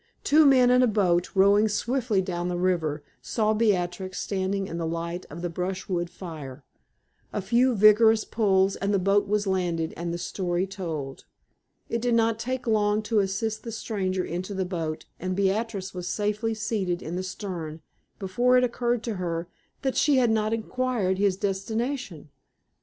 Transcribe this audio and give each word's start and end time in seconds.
Two 0.23 0.47
men 0.47 0.71
in 0.71 0.81
a 0.81 0.87
boat, 0.87 1.29
rowing 1.35 1.67
swiftly 1.67 2.23
down 2.23 2.47
the 2.47 2.57
river, 2.57 3.03
saw 3.21 3.53
Beatrix 3.53 4.19
standing 4.19 4.65
in 4.67 4.79
the 4.79 4.87
light 4.87 5.27
of 5.29 5.43
the 5.43 5.47
brushwood 5.51 6.09
fire. 6.09 6.63
A 7.31 7.39
few 7.39 7.75
vigorous 7.75 8.25
pulls 8.25 8.75
and 8.75 8.91
the 8.95 8.97
boat 8.97 9.27
was 9.27 9.45
landed, 9.45 9.93
and 9.95 10.11
the 10.11 10.17
story 10.17 10.65
told. 10.65 11.25
It 11.87 12.01
did 12.01 12.15
not 12.15 12.39
take 12.39 12.65
long 12.65 13.03
to 13.03 13.19
assist 13.19 13.61
the 13.61 13.71
stranger 13.71 14.25
into 14.25 14.55
the 14.55 14.65
boat, 14.65 15.05
and 15.19 15.35
Beatrix 15.35 15.93
was 15.93 16.07
safely 16.07 16.55
seated 16.55 17.03
in 17.03 17.15
the 17.15 17.21
stern 17.21 17.81
before 18.17 18.57
it 18.57 18.63
occurred 18.63 19.03
to 19.03 19.17
her 19.17 19.49
that 19.83 19.95
she 19.95 20.15
had 20.17 20.31
not 20.31 20.51
inquired 20.51 21.19
his 21.19 21.37
destination. 21.37 22.31